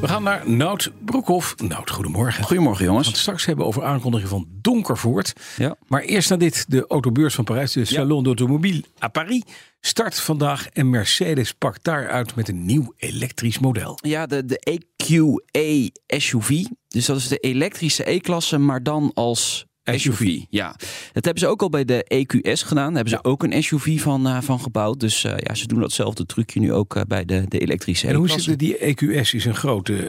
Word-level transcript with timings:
We 0.00 0.08
gaan 0.08 0.22
naar 0.22 0.50
Nout 0.50 0.90
Broekhoff. 1.04 1.54
Nout, 1.56 1.90
goedemorgen. 1.90 2.44
Goedemorgen 2.44 2.80
We 2.80 2.84
jongens. 2.88 3.04
gaan 3.04 3.12
het 3.14 3.22
straks 3.22 3.44
hebben 3.44 3.66
over 3.66 3.84
aankondiging 3.84 4.30
van 4.30 4.48
Donkervoort. 4.60 5.32
Ja. 5.56 5.76
Maar 5.86 6.00
eerst 6.02 6.28
naar 6.28 6.38
dit. 6.38 6.64
De 6.68 6.86
autobeurs 6.86 7.34
van 7.34 7.44
Parijs, 7.44 7.72
de 7.72 7.84
Salon 7.84 8.22
d'Automobile 8.22 8.84
à 9.02 9.08
Paris, 9.08 9.42
start 9.80 10.20
vandaag. 10.20 10.68
En 10.68 10.90
Mercedes 10.90 11.52
pakt 11.52 11.84
daaruit 11.84 12.34
met 12.34 12.48
een 12.48 12.64
nieuw 12.66 12.92
elektrisch 12.96 13.58
model. 13.58 13.98
Ja, 14.02 14.26
de, 14.26 14.44
de 14.44 14.58
EQE 14.58 15.92
SUV. 16.06 16.64
Dus 16.88 17.06
dat 17.06 17.16
is 17.16 17.28
de 17.28 17.38
elektrische 17.38 18.10
E-klasse, 18.10 18.58
maar 18.58 18.82
dan 18.82 19.10
als 19.14 19.66
SUV. 19.98 20.38
Ja, 20.50 20.74
dat 21.12 21.24
hebben 21.24 21.38
ze 21.38 21.46
ook 21.46 21.62
al 21.62 21.68
bij 21.68 21.84
de 21.84 22.04
EQS 22.08 22.62
gedaan. 22.62 22.86
Daar 22.86 23.04
hebben 23.04 23.12
ze 23.12 23.24
ook 23.24 23.42
een 23.42 23.62
SUV 23.62 24.00
van, 24.00 24.26
eh, 24.26 24.40
van 24.40 24.60
gebouwd. 24.60 25.00
Dus 25.00 25.24
eh, 25.24 25.32
ja, 25.36 25.54
ze 25.54 25.66
doen 25.66 25.80
datzelfde 25.80 26.26
trucje 26.26 26.60
nu 26.60 26.72
ook 26.72 26.96
eh, 26.96 27.02
bij 27.08 27.24
de, 27.24 27.44
de 27.48 27.58
elektrische 27.58 28.06
En 28.06 28.14
hoe 28.14 28.28
zit 28.28 28.46
het? 28.46 28.58
Die 28.58 28.76
EQS 28.78 29.34
is 29.34 29.44
een 29.44 29.54
grote, 29.54 30.08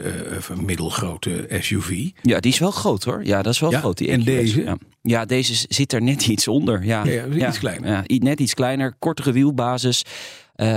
middelgrote 0.60 1.46
SUV. 1.60 2.08
Ja, 2.22 2.40
die 2.40 2.52
is 2.52 2.58
wel 2.58 2.70
groot 2.70 3.04
hoor. 3.04 3.24
Ja, 3.24 3.42
dat 3.42 3.52
is 3.52 3.60
wel 3.60 3.70
Ja, 3.70 3.78
groot. 3.78 3.98
Die 3.98 4.08
en 4.08 4.20
EQS. 4.20 4.24
deze? 4.24 4.62
Ja. 4.62 4.76
ja, 5.02 5.24
deze 5.24 5.66
zit 5.68 5.92
er 5.92 6.02
net 6.02 6.26
iets 6.26 6.48
onder. 6.48 6.84
Ja, 6.84 7.04
Ja, 7.04 7.24
ja, 7.30 7.48
iets 7.48 7.58
kleiner. 7.58 8.04
Net 8.06 8.40
iets 8.40 8.54
kleiner, 8.54 8.94
kortere 8.98 9.32
wielbasis. 9.32 10.02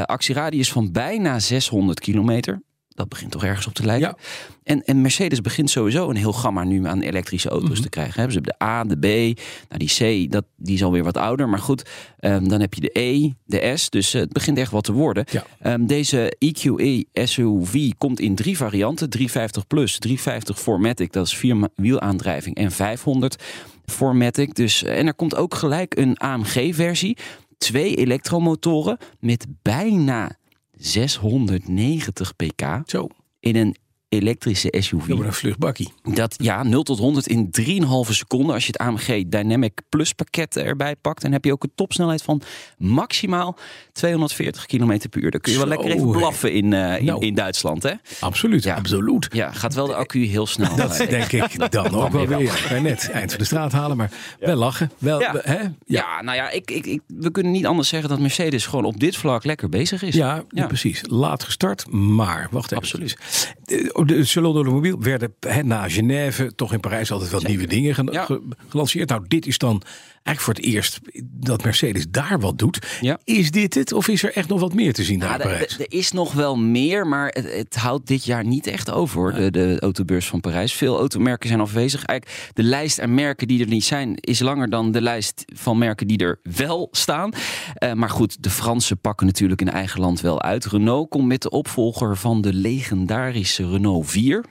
Actieradius 0.05 0.71
van 0.71 0.91
bijna 0.91 1.39
600 1.39 1.99
kilometer. 1.99 2.61
Dat 2.95 3.09
begint 3.09 3.31
toch 3.31 3.43
ergens 3.43 3.67
op 3.67 3.73
te 3.73 3.85
lijken. 3.85 4.07
Ja. 4.07 4.15
En, 4.63 4.83
en 4.83 5.01
Mercedes 5.01 5.41
begint 5.41 5.69
sowieso 5.69 6.09
een 6.09 6.15
heel 6.15 6.33
gamma 6.33 6.63
nu 6.63 6.87
aan 6.87 7.01
elektrische 7.01 7.49
auto's 7.49 7.69
Mhm. 7.69 7.81
te 7.81 7.89
krijgen. 7.89 8.13
Hebben 8.15 8.33
ze 8.33 8.41
de 8.41 8.63
A, 8.63 8.83
de 8.83 8.97
B, 8.97 9.37
nou 9.69 9.85
die 9.85 10.25
C, 10.27 10.31
dat, 10.31 10.45
die 10.57 10.73
is 10.75 10.83
alweer 10.83 11.03
wat 11.03 11.17
ouder. 11.17 11.49
Maar 11.49 11.59
goed, 11.59 11.89
ehm, 12.19 12.47
dan 12.47 12.59
heb 12.61 12.73
je 12.73 12.81
de 12.81 12.89
E, 12.99 13.31
de 13.45 13.71
S. 13.77 13.89
Dus 13.89 14.13
eh, 14.13 14.21
het 14.21 14.33
begint 14.33 14.57
echt 14.57 14.71
wat 14.71 14.83
te 14.83 14.91
worden. 14.91 15.25
Ja. 15.31 15.43
Ehm, 15.59 15.85
deze 15.85 16.33
EQE 16.39 17.05
SUV 17.13 17.89
komt 17.97 18.19
in 18.19 18.35
drie 18.35 18.57
varianten. 18.57 19.09
350 19.09 19.67
plus, 19.67 19.97
350 19.99 20.59
Formatic, 20.59 21.11
dat 21.13 21.25
is 21.25 21.37
vier 21.37 21.69
wielaandrijving. 21.75 22.55
En 22.55 22.71
500 22.71 23.43
Formatic. 23.85 24.55
Dus, 24.55 24.83
eh, 24.83 24.97
en 24.99 25.07
er 25.07 25.15
komt 25.15 25.35
ook 25.35 25.53
gelijk 25.53 25.97
een 25.97 26.17
AMG-versie. 26.17 27.17
Twee 27.57 27.95
elektromotoren 27.95 28.97
met 29.19 29.45
bijna 29.61 30.37
690 30.77 32.35
pk 32.35 32.81
Zo, 32.85 33.07
in 33.39 33.55
een 33.55 33.75
elektrische 34.15 34.73
SUV. 34.79 35.07
wordt 35.07 35.23
een 35.27 35.33
vluchtbakkie. 35.33 35.93
Dat 36.03 36.35
ja, 36.37 36.63
0 36.63 36.83
tot 36.83 36.97
100 36.99 37.27
in 37.27 37.49
3,5 37.61 37.65
seconden. 38.09 38.53
Als 38.53 38.65
je 38.65 38.71
het 38.77 38.81
AMG 38.81 39.23
Dynamic 39.27 39.79
Plus 39.89 40.13
pakket 40.13 40.57
erbij 40.57 40.95
pakt, 40.95 41.21
dan 41.21 41.31
heb 41.31 41.45
je 41.45 41.51
ook 41.51 41.63
een 41.63 41.71
topsnelheid 41.75 42.21
van 42.21 42.41
maximaal 42.77 43.57
240 43.91 44.65
km 44.65 44.97
per 45.09 45.21
uur. 45.21 45.31
Dan 45.31 45.41
kun 45.41 45.51
je 45.51 45.57
wel 45.57 45.67
lekker 45.67 45.91
even 45.91 46.11
blaffen 46.11 46.53
in, 46.53 46.73
eh, 46.73 46.97
in, 46.99 47.05
Nou. 47.05 47.25
in 47.25 47.33
Duitsland, 47.35 47.83
hè? 47.83 47.91
Absoluut, 48.19 48.63
Ja. 48.63 48.75
absoluut. 48.75 49.27
Ja, 49.31 49.51
gaat 49.51 49.73
wel 49.73 49.87
de 49.87 49.95
accu 49.95 50.25
heel 50.25 50.47
snel. 50.47 50.75
Dat 50.75 50.99
eh, 50.99 51.09
denk 51.09 51.31
ik 51.31 51.71
dan 51.71 51.89
ook 51.93 52.11
wel 52.11 52.27
weer. 52.27 52.73
Ja, 52.73 52.79
net 52.79 53.09
eind 53.11 53.29
van 53.29 53.39
de 53.39 53.45
straat 53.45 53.71
halen, 53.71 53.97
maar 53.97 54.11
wel 54.39 54.55
lachen. 54.55 54.91
Wel, 54.97 55.19
Ja. 55.19 55.35
hè? 55.41 55.53
Ja, 55.61 55.73
ja, 55.85 56.21
nou 56.21 56.37
ja, 56.37 56.49
ik, 56.49 56.71
ik, 56.71 56.85
ik, 56.85 57.01
we 57.07 57.31
kunnen 57.31 57.51
niet 57.51 57.65
anders 57.65 57.89
zeggen 57.89 58.09
dat 58.09 58.19
Mercedes 58.19 58.65
gewoon 58.65 58.85
op 58.85 58.99
dit 58.99 59.15
vlak 59.15 59.43
lekker 59.43 59.69
bezig 59.69 60.01
is. 60.03 60.15
Ja, 60.15 60.43
Ja. 60.49 60.65
precies. 60.67 61.01
Laat 61.07 61.43
gestart, 61.43 61.91
maar 61.91 62.47
wacht 62.51 62.65
even. 62.65 62.77
Absoluut. 62.77 63.17
De, 63.65 63.89
op 63.93 64.07
de 64.07 64.23
Salon 64.25 64.53
d'Automobile 64.53 64.97
werden 64.99 65.33
na 65.63 65.89
Genève 65.89 66.55
toch 66.55 66.73
in 66.73 66.79
Parijs 66.79 67.11
altijd 67.11 67.31
wel 67.31 67.41
nieuwe 67.41 67.67
dingen 67.67 67.95
ge- 67.95 68.07
Ja. 68.11 68.25
ge- 68.25 68.41
gelanceerd. 68.67 69.09
Nou, 69.09 69.23
dit 69.27 69.45
is 69.45 69.57
dan 69.57 69.81
eigenlijk 70.25 70.39
voor 70.39 70.53
het 70.53 70.63
eerst 70.73 70.99
dat 71.23 71.63
Mercedes 71.63 72.05
daar 72.09 72.39
wat 72.39 72.57
doet. 72.57 72.97
Ja. 73.01 73.19
Is 73.23 73.51
dit 73.51 73.73
het 73.73 73.91
of 73.93 74.07
is 74.07 74.23
er 74.23 74.33
echt 74.33 74.47
nog 74.49 74.59
wat 74.59 74.73
meer 74.73 74.93
te 74.93 75.03
zien 75.03 75.19
daar 75.19 75.29
Ja, 75.29 75.35
in 75.35 75.41
er- 75.41 75.47
Parijs? 75.49 75.79
er 75.79 75.85
is 75.97 76.11
nog 76.11 76.33
wel 76.33 76.57
meer, 76.57 77.07
maar 77.07 77.27
het, 77.27 77.53
het 77.53 77.75
houdt 77.75 78.07
dit 78.07 78.25
jaar 78.25 78.45
niet 78.45 78.67
echt 78.67 78.91
over, 78.91 79.19
hoor, 79.19 79.33
de, 79.33 79.51
de 79.51 79.77
autobeurs 79.79 80.27
van 80.27 80.39
Parijs. 80.41 80.73
Veel 80.73 80.97
automerken 80.97 81.47
zijn 81.47 81.59
afwezig. 81.61 82.03
Eigenlijk 82.05 82.49
de 82.53 82.63
lijst 82.63 82.99
aan 82.99 83.13
merken 83.13 83.47
die 83.47 83.59
er 83.61 83.67
niet 83.67 83.83
zijn, 83.85 84.15
is 84.19 84.39
langer 84.39 84.69
dan 84.69 84.91
de 84.91 85.01
lijst 85.01 85.43
van 85.53 85.77
merken 85.77 86.07
die 86.07 86.17
er 86.17 86.39
wel 86.43 86.87
staan. 86.91 87.31
Eh, 87.73 87.93
maar 87.93 88.09
goed, 88.09 88.43
de 88.43 88.49
Fransen 88.49 88.97
pakken 88.99 89.25
natuurlijk 89.25 89.61
in 89.61 89.69
eigen 89.69 89.99
land 90.01 90.21
wel 90.21 90.41
uit. 90.41 90.65
Renault 90.65 91.09
komt 91.09 91.27
met 91.27 91.41
de 91.41 91.49
opvolger 91.49 92.17
van 92.17 92.41
de 92.41 92.53
legendarische 92.53 93.69
Renault 93.69 94.09
4. 94.09 94.45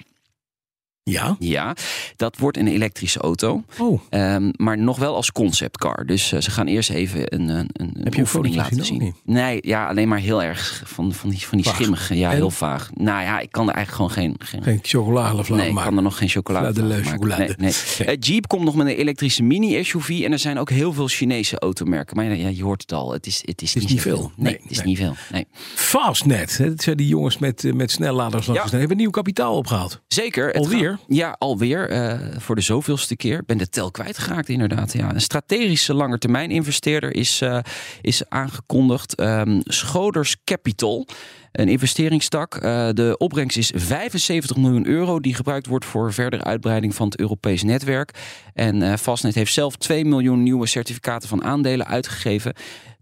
Ja? 1.10 1.36
Ja, 1.38 1.76
dat 2.16 2.38
wordt 2.38 2.56
een 2.56 2.66
elektrische 2.68 3.18
auto. 3.18 3.64
Oh, 3.78 4.00
Ehm, 4.10 4.50
maar 4.56 4.78
nog 4.78 4.98
wel 4.98 5.14
als 5.14 5.32
conceptcar. 5.32 6.06
Dus 6.06 6.32
eh, 6.32 6.40
ze 6.40 6.50
gaan 6.50 6.66
eerst 6.66 6.90
even 6.90 7.34
een, 7.34 7.48
een, 7.48 7.68
een 7.72 7.96
Heb 8.02 8.14
je 8.14 8.20
een 8.20 8.26
fotootje 8.26 8.56
laten 8.56 8.76
gezien 8.78 9.00
zien. 9.00 9.14
Nee, 9.24 9.58
ja, 9.60 9.86
alleen 9.88 10.08
maar 10.08 10.18
heel 10.18 10.42
erg 10.42 10.82
van, 10.86 11.12
van 11.12 11.30
die, 11.30 11.46
van 11.46 11.58
die 11.58 11.66
Vaag. 11.66 11.74
schimmige. 11.74 12.16
Ja, 12.16 12.30
En? 12.30 12.36
heel 12.36 12.50
vaag. 12.50 12.90
Nou 12.94 13.22
ja, 13.22 13.40
ik 13.40 13.52
kan 13.52 13.68
er 13.68 13.74
eigenlijk 13.74 14.12
gewoon 14.12 14.24
geen... 14.28 14.46
geen 14.48 14.62
geen 14.62 14.78
chocoladevlaag 14.82 15.58
Nee, 15.58 15.68
ik 15.68 15.72
maken. 15.74 15.88
kan 15.88 15.98
er 15.98 16.04
nog 16.04 16.18
geen 16.18 16.28
chocolade 16.28 16.82
maken. 16.82 17.04
chocolade. 17.04 17.42
Nee, 17.44 17.54
nee. 17.58 17.72
Nee. 17.98 18.08
Eh, 18.08 18.16
Jeep 18.20 18.46
komt 18.46 18.64
nog 18.64 18.74
met 18.74 18.86
een 18.86 18.96
elektrische 18.96 19.42
mini-SUV. 19.42 20.08
En 20.24 20.32
er 20.32 20.38
zijn 20.38 20.58
ook 20.58 20.70
heel 20.70 20.92
veel 20.92 21.08
Chinese 21.08 21.58
automerken. 21.58 22.16
Maar 22.16 22.34
ja, 22.36 22.48
je 22.48 22.62
hoort 22.62 22.80
het 22.82 22.92
al. 22.92 23.12
Het 23.12 23.26
is, 23.26 23.42
het 23.44 23.62
is, 23.62 23.74
is 23.76 23.86
niet, 23.86 24.00
veel. 24.00 24.32
Nee, 24.36 24.52
Nee, 24.52 24.60
het 24.62 24.70
is 24.70 24.82
niet 24.82 24.98
veel. 24.98 25.14
Nee. 25.32 25.46
Fastnet, 25.74 26.58
hè, 26.58 26.68
dat 26.68 26.82
zijn 26.82 26.96
die 26.96 27.08
jongens 27.08 27.38
met, 27.38 27.64
eh, 27.64 27.72
met 27.72 27.90
snelladers 27.90 28.46
Ja. 28.46 28.68
hebben 28.70 28.96
nieuw 28.96 29.10
kapitaal 29.10 29.56
opgehaald. 29.56 30.00
Zeker. 30.08 30.46
het 30.46 30.56
Alweer? 30.56 30.93
Ja, 31.06 31.36
alweer. 31.38 31.88
eh, 31.88 32.18
voor 32.38 32.54
de 32.54 32.60
zoveelste 32.60 33.16
keer. 33.16 33.42
Ben 33.46 33.58
de 33.58 33.68
tel 33.68 33.90
kwijtgeraakt 33.90 34.48
inderdaad. 34.48 34.92
Ja. 34.92 35.14
Een 35.14 35.20
strategische 35.20 35.94
langetermijn 35.94 36.50
investeerder 36.50 37.14
is, 37.14 37.40
eh, 37.40 37.58
is 38.00 38.28
aangekondigd. 38.28 39.14
Ehm, 39.14 39.60
Schoders 39.64 40.36
Capital. 40.44 41.06
Een 41.52 41.68
investeringstak. 41.68 42.54
Eh, 42.54 42.88
de 42.92 43.14
opbrengst 43.18 43.56
is 43.56 43.72
75 43.74 44.56
miljoen 44.56 44.86
euro. 44.86 45.20
Die 45.20 45.34
gebruikt 45.34 45.66
wordt 45.66 45.84
voor 45.84 46.12
verdere 46.12 46.44
uitbreiding 46.44 46.94
van 46.94 47.06
het 47.06 47.18
Europees 47.18 47.62
netwerk. 47.62 48.10
En 48.54 48.98
Fastnet 48.98 49.34
heeft 49.34 49.52
zelf 49.52 49.76
2 49.76 50.04
miljoen 50.04 50.42
nieuwe 50.42 50.66
certificaten 50.66 51.28
van 51.28 51.44
aandelen 51.44 51.86
uitgegeven. 51.86 52.54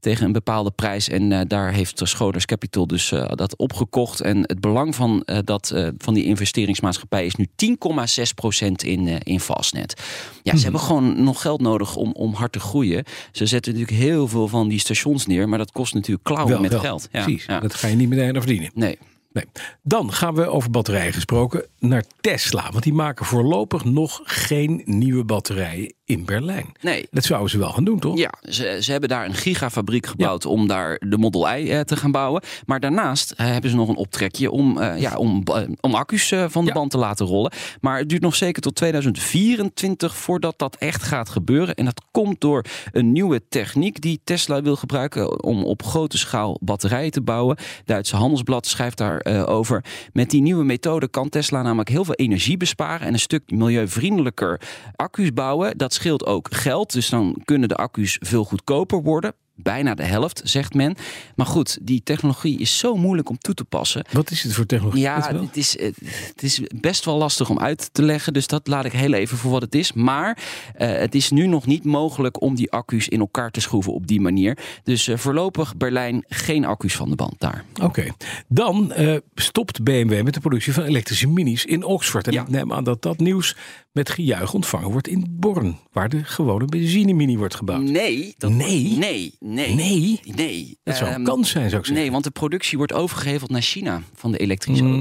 Tegen 0.02 0.26
een 0.26 0.32
bepaalde 0.32 0.70
prijs. 0.70 1.08
En 1.08 1.32
eh, 1.32 1.40
daar 1.46 1.72
heeft 1.72 2.00
Schoders 2.04 2.44
Capital 2.44 2.86
dus 2.86 3.12
eh, 3.12 3.30
dat 3.34 3.56
opgekocht. 3.56 4.20
En 4.20 4.38
het 4.38 4.60
belang 4.60 4.94
van, 4.94 5.22
eh, 5.22 5.38
dat, 5.44 5.74
van 5.98 6.14
die 6.14 6.24
investeringsmaatschappij 6.24 7.26
is 7.26 7.34
nu 7.34 7.46
10,6% 7.56 8.66
in, 8.84 9.06
in 9.18 9.40
Fastnet. 9.40 10.02
Ja, 10.42 10.56
ze 10.56 10.62
hebben 10.62 10.80
gewoon 10.80 11.22
nog 11.22 11.40
geld 11.40 11.60
nodig 11.60 11.96
om, 11.96 12.12
om 12.12 12.34
hard 12.34 12.52
te 12.52 12.60
groeien. 12.60 13.04
Ze 13.32 13.46
zetten 13.46 13.72
natuurlijk 13.72 14.00
heel 14.00 14.28
veel 14.28 14.48
van 14.48 14.68
die 14.68 14.78
stations 14.78 15.26
neer. 15.26 15.48
Maar 15.48 15.58
dat 15.58 15.72
kost 15.72 15.94
natuurlijk 15.94 16.24
klauwen 16.24 16.60
met 16.60 16.70
wel. 16.70 16.80
geld. 16.80 17.08
Ja, 17.12 17.22
Precies, 17.22 17.44
ja. 17.44 17.60
dat 17.60 17.74
ga 17.74 17.86
je 17.86 17.96
niet 17.96 18.08
meteen 18.08 18.34
verdienen. 18.34 18.70
Nee. 18.74 18.98
Nee. 19.32 19.44
Dan 19.82 20.12
gaan 20.12 20.34
we 20.34 20.46
over 20.46 20.70
batterijen 20.70 21.12
gesproken 21.12 21.66
naar 21.78 22.04
Tesla. 22.20 22.70
Want 22.70 22.84
die 22.84 22.92
maken 22.92 23.26
voorlopig 23.26 23.84
nog 23.84 24.20
geen 24.24 24.82
nieuwe 24.84 25.24
batterijen 25.24 25.94
in 26.04 26.24
Berlijn. 26.24 26.72
Nee. 26.80 27.06
Dat 27.10 27.24
zouden 27.24 27.50
ze 27.50 27.58
wel 27.58 27.70
gaan 27.70 27.84
doen, 27.84 27.98
toch? 27.98 28.18
Ja, 28.18 28.32
ze, 28.42 28.78
ze 28.80 28.90
hebben 28.90 29.08
daar 29.08 29.24
een 29.24 29.34
gigafabriek 29.34 30.06
gebouwd 30.06 30.46
om 30.46 30.66
daar 30.68 31.00
de 31.08 31.18
Model 31.18 31.50
I 31.56 31.70
eh, 31.70 31.80
te 31.80 31.96
gaan 31.96 32.10
bouwen. 32.10 32.42
Maar 32.66 32.80
daarnaast 32.80 33.30
eh, 33.30 33.46
hebben 33.46 33.70
ze 33.70 33.76
nog 33.76 33.88
een 33.88 33.96
optrekje 33.96 34.50
om, 34.50 34.78
eh, 34.80 35.00
ja, 35.00 35.16
om, 35.16 35.44
ba- 35.44 35.66
om 35.80 35.94
accu's 35.94 36.30
eh, 36.30 36.44
van 36.48 36.62
de 36.64 36.68
Ja. 36.68 36.74
band 36.74 36.90
te 36.90 36.98
laten 36.98 37.26
rollen. 37.26 37.52
Maar 37.80 37.98
het 37.98 38.08
duurt 38.08 38.22
nog 38.22 38.34
zeker 38.34 38.62
tot 38.62 38.74
2024 38.74 40.16
voordat 40.16 40.58
dat 40.58 40.76
echt 40.76 41.02
gaat 41.02 41.28
gebeuren. 41.28 41.74
En 41.74 41.84
dat 41.84 42.02
komt 42.10 42.40
door 42.40 42.64
een 42.92 43.12
nieuwe 43.12 43.42
techniek 43.48 44.00
die 44.00 44.20
Tesla 44.24 44.62
wil 44.62 44.76
gebruiken 44.76 45.42
om 45.44 45.64
op 45.64 45.82
grote 45.82 46.18
schaal 46.18 46.58
batterijen 46.60 47.10
te 47.10 47.20
bouwen. 47.22 47.56
Duitse 47.84 48.16
Handelsblad 48.16 48.66
schrijft 48.66 48.98
daarover. 48.98 49.50
over. 49.52 49.84
Met 50.12 50.30
die 50.30 50.40
nieuwe 50.42 50.64
methode 50.64 51.08
kan 51.08 51.28
Tesla 51.28 51.62
namelijk 51.62 51.88
heel 51.88 52.04
veel 52.04 52.14
energie 52.14 52.56
besparen 52.56 53.06
en 53.06 53.12
een 53.12 53.18
stuk 53.18 53.42
milieuvriendelijker 53.50 54.60
accu's 54.96 55.32
bouwen. 55.32 55.78
Dat 55.78 55.94
scheelt 56.02 56.26
ook 56.26 56.54
geld, 56.54 56.92
dus 56.92 57.08
dan 57.08 57.40
kunnen 57.44 57.68
de 57.68 57.76
accu's 57.76 58.18
veel 58.20 58.44
goedkoper 58.44 59.02
worden. 59.02 59.34
Bijna 59.62 59.94
de 59.94 60.04
helft, 60.04 60.40
zegt 60.44 60.74
men. 60.74 60.96
Maar 61.36 61.46
goed, 61.46 61.78
die 61.82 62.02
technologie 62.02 62.58
is 62.58 62.78
zo 62.78 62.96
moeilijk 62.96 63.28
om 63.28 63.38
toe 63.38 63.54
te 63.54 63.64
passen. 63.64 64.04
Wat 64.12 64.30
is 64.30 64.42
het 64.42 64.52
voor 64.52 64.66
technologie? 64.66 65.02
Ja, 65.02 65.34
het 65.34 65.56
is, 65.56 65.78
het 65.80 66.42
is 66.42 66.60
best 66.80 67.04
wel 67.04 67.16
lastig 67.16 67.50
om 67.50 67.58
uit 67.58 67.88
te 67.92 68.02
leggen. 68.02 68.32
Dus 68.32 68.46
dat 68.46 68.66
laat 68.66 68.84
ik 68.84 68.92
heel 68.92 69.12
even 69.12 69.38
voor 69.38 69.50
wat 69.50 69.62
het 69.62 69.74
is. 69.74 69.92
Maar 69.92 70.38
eh, 70.74 70.92
het 70.92 71.14
is 71.14 71.30
nu 71.30 71.46
nog 71.46 71.66
niet 71.66 71.84
mogelijk 71.84 72.40
om 72.42 72.54
die 72.54 72.70
accu's 72.70 73.08
in 73.08 73.20
elkaar 73.20 73.50
te 73.50 73.60
schroeven 73.60 73.92
op 73.92 74.06
die 74.06 74.20
manier. 74.20 74.58
Dus 74.82 75.08
eh, 75.08 75.16
voorlopig 75.16 75.76
Berlijn 75.76 76.24
geen 76.28 76.64
accu's 76.64 76.94
van 76.94 77.10
de 77.10 77.16
band 77.16 77.34
daar. 77.38 77.64
Oké. 77.82 78.06
Dan 78.48 78.92
eh, 78.92 79.16
stopt 79.34 79.82
BMW 79.82 80.22
met 80.22 80.34
de 80.34 80.40
productie 80.40 80.72
van 80.72 80.82
elektrische 80.84 81.28
minis 81.28 81.64
in 81.64 81.84
Oxford. 81.84 82.26
En 82.26 82.32
Ja. 82.32 82.42
ik 82.42 82.48
neem 82.48 82.72
aan 82.72 82.84
dat 82.84 83.02
dat 83.02 83.18
nieuws 83.18 83.56
met 83.92 84.10
gejuich 84.10 84.54
ontvangen 84.54 84.90
wordt 84.90 85.08
in 85.08 85.26
Born, 85.30 85.78
waar 85.92 86.08
de 86.08 86.24
gewone 86.24 86.64
benzinemini 86.64 87.36
wordt 87.36 87.54
gebouwd. 87.54 87.82
Nee. 87.82 88.34
Dat 88.38 88.50
Nee? 88.50 88.96
Nee. 88.98 89.34
Nee. 89.54 89.74
Nee? 89.74 90.20
Nee. 90.24 90.78
Dat 90.82 90.96
zou 90.96 91.08
een 91.10 91.14
Ehm, 91.16 91.24
kans 91.24 91.50
zijn, 91.50 91.68
zou 91.68 91.80
ik 91.80 91.86
zeggen. 91.86 92.04
Nee, 92.04 92.12
want 92.12 92.24
de 92.24 92.30
productie 92.30 92.78
wordt 92.78 92.92
overgeheveld 92.92 93.50
naar 93.50 93.62
China 93.62 94.02
van 94.14 94.32
de 94.32 94.38
elektrische 94.38 94.84
Mm, 94.84 94.94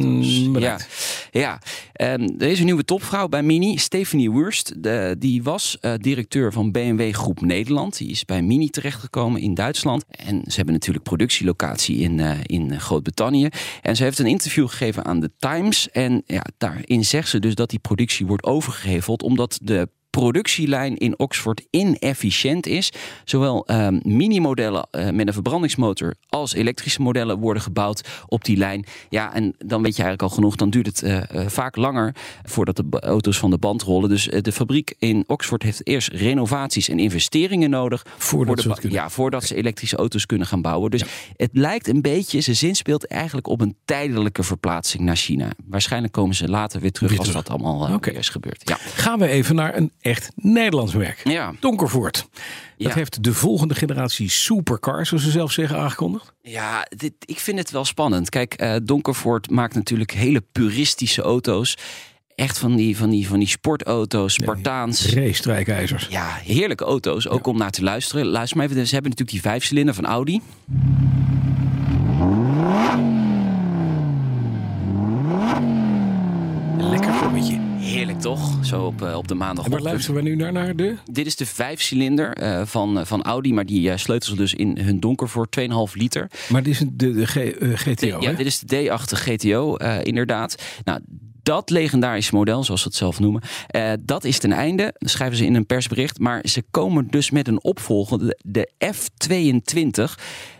auto's. 0.55 0.61
ja, 0.61 0.79
ja. 1.31 1.59
Ehm, 1.93 2.29
er 2.37 2.47
is 2.47 2.59
een 2.59 2.65
nieuwe 2.65 2.83
topvrouw 2.85 3.27
bij 3.27 3.43
Mini, 3.43 3.77
Stephanie 3.77 4.31
Wurst. 4.31 4.83
De- 4.83 5.15
die 5.19 5.43
was 5.43 5.77
eh, 5.79 5.93
directeur 5.97 6.53
van 6.53 6.71
BMW 6.71 7.13
Groep 7.13 7.41
Nederland. 7.41 7.97
Die 7.97 8.09
is 8.09 8.25
bij 8.25 8.41
Mini 8.41 8.69
terechtgekomen 8.69 9.41
in 9.41 9.53
Duitsland. 9.53 10.03
En 10.09 10.41
ze 10.45 10.55
hebben 10.55 10.73
natuurlijk 10.73 11.03
productielocatie 11.03 11.97
in, 11.97 12.19
eh, 12.19 12.37
in 12.45 12.79
Groot-Brittannië. 12.79 13.49
En 13.81 13.95
ze 13.95 14.03
heeft 14.03 14.19
een 14.19 14.25
interview 14.25 14.67
gegeven 14.69 15.05
aan 15.05 15.19
de 15.19 15.31
Times. 15.39 15.89
En 15.89 16.23
ja, 16.25 16.43
daarin 16.57 17.05
zegt 17.05 17.29
ze 17.29 17.39
dus 17.39 17.55
dat 17.55 17.69
die 17.69 17.79
productie 17.79 18.25
wordt 18.25 18.43
overgeheveld 18.43 19.23
omdat 19.23 19.59
de 19.63 19.89
productielijn 20.11 20.97
in 20.97 21.19
Oxford 21.19 21.67
inefficiënt 21.69 22.67
is. 22.67 22.91
Zowel 23.25 23.65
ehm, 23.65 23.99
mini-modellen 24.03 24.87
eh, 24.91 25.09
met 25.09 25.27
een 25.27 25.33
verbrandingsmotor 25.33 26.13
als 26.29 26.53
elektrische 26.53 27.01
modellen 27.01 27.39
worden 27.39 27.63
gebouwd 27.63 28.07
op 28.27 28.45
die 28.45 28.57
lijn. 28.57 28.85
Ja, 29.09 29.33
en 29.33 29.55
dan 29.57 29.81
weet 29.81 29.95
je 29.95 30.03
eigenlijk 30.03 30.21
al 30.21 30.37
genoeg. 30.37 30.55
Dan 30.55 30.69
duurt 30.69 30.85
het 30.85 31.01
eh, 31.01 31.17
eh, 31.17 31.47
vaak 31.47 31.75
langer 31.75 32.15
voordat 32.43 32.75
de 32.75 32.99
auto's 32.99 33.37
van 33.37 33.49
de 33.49 33.57
band 33.57 33.81
rollen. 33.81 34.09
Dus 34.09 34.23
de 34.23 34.51
fabriek 34.51 34.95
in 34.99 35.23
Oxford 35.27 35.63
heeft 35.63 35.87
eerst 35.87 36.07
renovaties 36.07 36.89
en 36.89 36.99
investeringen 36.99 37.69
nodig. 37.69 38.05
Voordat 38.17 38.63
voor 38.63 38.75
de 38.75 38.81
ze. 38.81 38.91
Ja, 38.91 39.09
voordat 39.09 39.43
ze 39.43 39.55
elektrische 39.55 39.95
auto's 39.95 40.25
kunnen 40.25 40.47
gaan 40.47 40.61
bouwen. 40.61 40.91
Dus 40.91 41.03
het 41.35 41.49
lijkt 41.53 41.87
een 41.87 42.01
beetje, 42.01 42.39
ze 42.39 42.53
zinspeelt 42.53 43.07
eigenlijk 43.07 43.47
op 43.47 43.61
een 43.61 43.75
tijdelijke 43.85 44.43
verplaatsing 44.43 45.03
naar 45.03 45.15
China. 45.15 45.49
Waarschijnlijk 45.65 46.13
komen 46.13 46.35
ze 46.35 46.47
later 46.47 46.81
weer 46.81 46.91
terug 46.91 47.09
Weer 47.09 47.19
als 47.19 47.31
dat 47.31 47.49
allemaal 47.49 47.99
weer 47.99 48.15
is 48.15 48.29
gebeurd. 48.29 48.69
Ja. 48.69 48.77
Gaan 48.79 49.19
we 49.19 49.27
even 49.27 49.55
naar 49.55 49.77
een 49.77 49.91
echt 50.01 50.31
Nederlands 50.35 50.93
merk. 50.93 51.21
Ja. 51.23 51.53
Donkervoort. 51.59 52.27
Dat 52.33 52.41
Ja. 52.77 52.93
heeft 52.93 53.23
de 53.23 53.33
volgende 53.33 53.75
generatie 53.75 54.29
supercars, 54.29 55.07
zoals 55.09 55.23
ze 55.23 55.31
zelf 55.31 55.51
zeggen, 55.51 55.77
aangekondigd. 55.77 56.33
Ja, 56.41 56.87
dit, 56.95 57.13
ik 57.25 57.39
vind 57.39 57.57
het 57.57 57.71
wel 57.71 57.85
spannend. 57.85 58.29
Kijk, 58.29 58.53
eh 58.53 58.75
Donkervoort 58.83 59.49
maakt 59.49 59.75
natuurlijk 59.75 60.11
hele 60.11 60.43
puristische 60.51 61.21
auto's. 61.21 61.77
Echt 62.35 62.57
van 62.57 62.75
die, 62.75 62.97
van 62.97 63.09
die, 63.09 63.27
van 63.27 63.39
die 63.39 63.47
sportauto's, 63.47 64.33
Spartaans. 64.33 65.13
Race-strijkijzers. 65.13 66.07
Ja, 66.09 66.37
heerlijke 66.43 66.83
auto's. 66.83 67.27
Ook 67.27 67.47
om 67.47 67.57
naar 67.57 67.71
te 67.71 67.83
luisteren. 67.83 68.25
Luister 68.25 68.57
maar 68.57 68.65
even. 68.69 68.87
Ze 68.87 68.93
hebben 68.93 69.11
natuurlijk 69.11 69.43
die 69.43 69.51
vijfcilinder 69.51 69.93
van 69.93 70.05
Audi. 70.05 70.41
Lekker 76.77 77.13
kommetje. 77.21 77.59
Heerlijk 77.91 78.19
toch? 78.21 78.65
Zo 78.65 78.85
op, 78.85 79.01
eh, 79.01 79.15
op 79.15 79.27
de 79.27 79.33
En 79.33 79.37
waar 79.39 79.47
maandagochtend. 79.47 79.83
luisteren 79.83 80.23
we 80.23 80.29
nu 80.29 80.35
naar? 80.35 80.51
naar 80.51 80.75
de... 80.75 80.95
Dit 81.11 81.25
is 81.25 81.35
de 81.35 81.45
vijfcilinder 81.45 82.33
eh, 82.33 82.61
van, 82.65 82.99
eh, 82.99 83.05
van 83.05 83.23
Audi. 83.23 83.53
Maar 83.53 83.65
die 83.65 83.97
sleutelen 83.97 84.37
ze 84.37 84.43
dus 84.43 84.53
in 84.53 84.77
hun 84.79 84.99
donker 84.99 85.29
voor 85.29 85.47
2,5 85.49 85.93
liter. 85.93 86.31
Maar 86.49 86.63
dit 86.63 86.73
is 86.73 86.83
de, 86.91 87.11
de 87.13 87.25
G- 87.25 87.79
GTO, 87.81 88.17
ja, 88.21 88.31
dit 88.31 88.45
is 88.45 88.59
de 88.59 88.85
D8 88.89 89.17
GTO, 89.17 89.75
inderdaad. 90.03 90.63
Nou, 90.83 90.99
dat 91.43 91.69
legendarische 91.69 92.35
model, 92.35 92.63
zoals 92.63 92.81
ze 92.81 92.87
het 92.87 92.97
zelf 92.97 93.19
noemen, 93.19 93.41
eh, 93.67 93.91
dat 94.01 94.23
is 94.23 94.39
ten 94.39 94.51
einde. 94.51 94.93
Dat 94.97 95.09
schrijven 95.09 95.37
ze 95.37 95.45
in 95.45 95.55
een 95.55 95.65
persbericht. 95.65 96.19
Maar 96.19 96.41
ze 96.47 96.63
komen 96.71 97.07
dus 97.09 97.31
met 97.31 97.47
een 97.47 97.63
opvolger, 97.63 98.35
de 98.41 98.69
F22. 98.85 100.03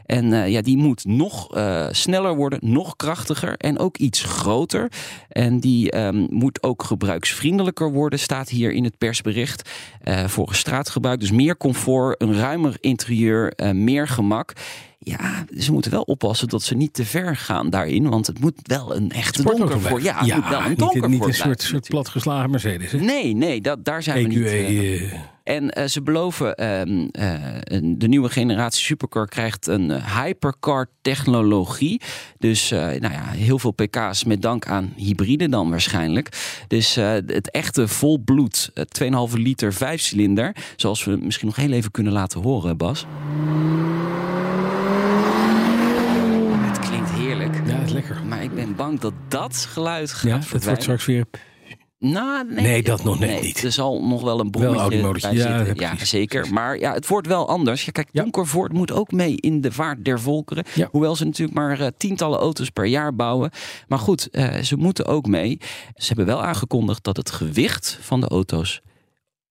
En 0.06 0.33
eh, 0.33 0.50
ja, 0.50 0.62
die 0.62 0.77
moet 0.77 1.06
nog 1.06 1.56
eh, 1.56 1.88
sneller 1.92 2.36
worden, 2.36 2.59
nog 2.62 2.95
krachtiger 2.95 3.57
en 3.57 3.80
ook 3.80 3.98
iets 3.98 4.24
groter. 4.24 4.92
En 5.30 5.59
die 5.59 5.92
ehm, 5.92 6.25
moet 6.30 6.63
ook 6.63 6.83
gebruiksvriendelijker 6.83 7.92
worden, 7.92 8.19
staat 8.19 8.50
hier 8.50 8.71
in 8.71 8.83
het 8.83 8.98
persbericht. 8.98 9.69
eh, 10.01 10.25
voor 10.27 10.48
een 10.50 10.56
straatgebruik. 10.56 11.19
Dus 11.19 11.31
meer 11.31 11.57
comfort, 11.57 12.21
een 12.21 12.36
ruimer 12.36 12.77
interieur, 12.80 13.53
meer 13.74 14.07
gemak. 14.07 14.53
Ja, 15.00 15.45
ze 15.57 15.71
moeten 15.71 15.92
wel 15.92 16.01
oppassen 16.01 16.48
dat 16.48 16.63
ze 16.63 16.75
niet 16.75 16.94
te 16.94 17.06
ver 17.06 17.36
gaan 17.36 17.69
daarin. 17.69 18.09
Want 18.09 18.27
het 18.27 18.39
moet 18.39 18.53
wel 18.63 18.95
een 18.95 19.12
echte 19.12 19.39
Sportauto 19.42 19.74
donker 19.74 19.89
voor. 19.89 20.01
Ja, 20.01 20.25
het 20.25 20.36
moet 20.36 20.48
wel 20.50 20.62
een 20.62 20.69
niet, 20.69 20.80
donker 20.80 21.09
niet 21.09 21.18
voor 21.18 21.27
een 21.27 21.33
soort, 21.33 21.62
soort 21.62 21.88
platgeslagen 21.88 22.50
Mercedes. 22.51 22.92
Hè? 22.92 22.98
Nee, 23.00 23.36
nee, 23.36 23.62
dat, 23.62 23.86
daar 23.86 24.03
zijn 24.03 24.30
we 24.30 24.33
EQE. 24.36 24.38
niet. 24.39 24.48
eh, 24.48 25.03
eh, 25.13 25.19
en 25.56 25.69
eh, 25.71 25.88
ze 25.88 26.01
beloven, 26.01 26.56
ehm, 26.56 27.07
eh, 27.12 27.33
de 27.81 28.07
nieuwe 28.07 28.30
generatie 28.30 28.83
supercar 28.83 29.27
krijgt 29.27 29.68
een 29.68 29.92
eh, 29.92 30.21
hypercar 30.24 30.88
technologie. 31.01 32.01
Dus 32.38 32.69
nou 32.69 33.01
ja, 33.01 33.24
heel 33.24 33.59
veel 33.59 33.71
pk's 33.71 34.24
met 34.24 34.42
dank 34.42 34.68
aan 34.68 34.94
hybride 34.95 35.50
dan 35.50 35.69
waarschijnlijk. 35.69 36.30
Dus 36.68 36.95
het 36.95 37.51
echte 37.51 37.88
volbloed, 37.88 38.71
eh, 38.74 38.83
2,5 38.83 39.33
liter 39.38 39.74
vijfcilinder. 39.74 40.56
Zoals 40.75 41.03
we 41.03 41.18
misschien 41.21 41.48
nog 41.48 41.56
heel 41.56 41.71
even 41.71 41.92
kunnen 41.92 42.13
laten 42.13 42.42
horen, 42.42 42.77
Bas. 42.77 43.06
Het 46.68 46.80
klinkt 46.80 47.09
heerlijk. 47.12 47.56
ja, 47.65 47.74
het 47.75 47.86
is 47.86 47.92
lekker. 47.92 48.21
Maar 48.27 48.44
ik 48.44 48.56
ben 48.56 48.75
bang 48.75 49.00
dat 49.00 49.13
dat 49.27 49.56
geluid 49.69 50.12
gaat 50.12 50.30
Ja, 50.30 50.36
dat 50.36 50.45
verdwijnen. 50.45 50.65
wordt 50.68 50.81
straks 50.81 51.06
weer... 51.06 51.25
Nou, 52.03 52.45
nee, 52.53 52.63
Nee, 52.63 52.83
dat 52.83 53.03
nog 53.03 53.19
net 53.19 53.42
niet. 53.42 53.63
Er 53.63 53.71
zal 53.71 54.03
nog 54.06 54.21
wel 54.21 54.39
een 54.39 54.50
brommetje 54.51 54.80
Audi-modus. 54.80 55.21
bij 55.21 55.33
Ja, 55.33 55.65
zitten. 55.65 55.75
ja, 55.98 56.06
zeker. 56.06 56.53
Maar 56.53 56.80
ja, 56.80 56.94
het 56.94 57.07
wordt 57.07 57.27
wel 57.27 57.48
anders. 57.48 57.86
Ja, 57.86 57.92
kijk, 57.92 58.07
Ja. 58.12 58.21
Donkervoort 58.21 58.74
moet 58.74 58.92
ook 58.92 59.12
mee 59.12 59.36
in 59.36 59.62
de 59.62 59.71
vaart 59.71 60.06
der 60.06 60.19
volkeren. 60.19 60.63
Ja. 60.74 60.88
Hoewel 60.92 61.15
ze 61.15 61.25
natuurlijk 61.25 61.57
maar 61.57 61.80
eh, 61.80 61.88
tientallen 61.98 62.39
auto's 62.39 62.69
per 62.69 62.86
jaar 62.86 63.15
bouwen. 63.15 63.51
Maar 63.88 64.00
goed, 64.00 64.30
eh, 64.30 64.57
ze 64.57 64.75
moeten 64.77 65.06
ook 65.06 65.25
mee. 65.27 65.57
Ze 65.95 66.07
hebben 66.07 66.25
wel 66.25 66.44
aangekondigd 66.44 67.03
dat 67.03 67.18
het 67.18 67.31
gewicht 67.31 67.98
van 68.01 68.21
de 68.21 68.27
auto's 68.27 68.81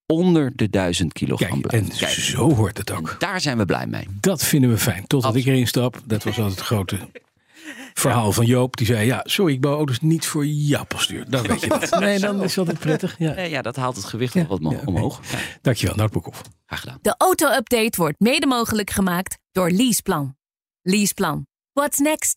onder 0.06 0.52
de 0.54 0.70
1000 0.70 1.12
kilogram 1.12 1.60
Kijk, 1.60 1.72
en 1.72 1.84
blijft. 1.86 1.98
Kijk, 1.98 2.12
zo 2.12 2.54
hoort 2.54 2.78
het 2.78 2.90
ook. 2.92 3.16
daar 3.18 3.40
zijn 3.40 3.58
we 3.58 3.64
blij 3.64 3.86
mee. 3.86 4.06
Dat 4.20 4.44
vinden 4.44 4.70
we 4.70 4.78
fijn. 4.78 5.00
Totdat 5.06 5.24
Absoluut. 5.24 5.46
ik 5.46 5.52
erin 5.52 5.66
stap. 5.66 6.00
Dat 6.04 6.24
was 6.24 6.36
altijd 6.38 6.56
het 6.58 6.66
grote 6.66 6.96
verhaal 8.00 8.32
van 8.32 8.46
Joop. 8.46 8.76
Die 8.76 8.86
zei, 8.86 9.06
ja, 9.06 9.20
sorry, 9.24 9.52
ik 9.52 9.60
bouw 9.60 9.76
auto's 9.76 10.00
niet 10.00 10.26
voor 10.26 10.46
jouw 10.46 10.84
postuur. 10.84 11.24
Dan 11.30 11.42
weet 11.42 11.60
je 11.60 11.68
dat. 11.90 12.00
Nee, 12.00 12.18
dan 12.18 12.42
is 12.42 12.50
het 12.50 12.58
altijd 12.58 12.78
prettig. 12.78 13.14
Ja. 13.18 13.40
Ja, 13.40 13.62
dat 13.62 13.76
haalt 13.76 13.96
het 13.96 14.04
gewicht 14.04 14.34
Ja, 14.34 14.46
wel 14.46 14.58
wat 14.60 14.74
oké. 14.74 14.86
omhoog. 14.86 15.20
Ja, 15.32 15.38
Dankjewel, 15.62 15.96
Nout 15.96 16.10
Broekhoff. 16.10 16.42
graag 16.66 16.80
gedaan. 16.80 16.98
De 17.02 17.14
auto-update 17.18 17.96
wordt 17.96 18.20
mede 18.20 18.46
mogelijk 18.46 18.90
gemaakt 18.90 19.38
door 19.52 19.70
Leaseplan. 19.70 20.36
Leaseplan. 20.82 21.46
What's 21.72 21.98
next? 21.98 22.36